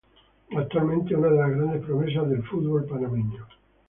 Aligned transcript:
Actualmente 0.57 1.13
una 1.15 1.27
de 1.27 1.35
las 1.37 1.51
grandes 1.51 1.85
promesas 1.85 2.27
del 2.27 2.41
fútbol 2.41 2.85
Panameño. 2.87 3.45